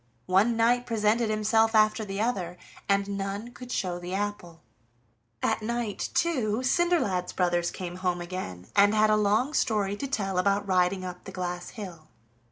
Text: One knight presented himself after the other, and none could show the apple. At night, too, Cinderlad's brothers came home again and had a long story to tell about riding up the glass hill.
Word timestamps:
One 0.25 0.57
knight 0.57 0.87
presented 0.87 1.29
himself 1.29 1.75
after 1.75 2.03
the 2.03 2.19
other, 2.19 2.57
and 2.89 3.17
none 3.19 3.51
could 3.53 3.71
show 3.71 3.99
the 3.99 4.15
apple. 4.15 4.61
At 5.43 5.61
night, 5.61 6.09
too, 6.15 6.63
Cinderlad's 6.63 7.33
brothers 7.33 7.69
came 7.69 7.97
home 7.97 8.19
again 8.19 8.65
and 8.75 8.95
had 8.95 9.11
a 9.11 9.15
long 9.15 9.53
story 9.53 9.95
to 9.97 10.07
tell 10.07 10.39
about 10.39 10.67
riding 10.67 11.05
up 11.05 11.25
the 11.25 11.31
glass 11.31 11.69
hill. 11.69 12.07